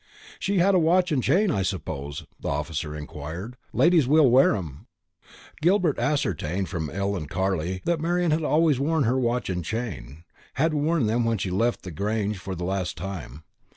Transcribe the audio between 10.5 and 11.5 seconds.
had worn them when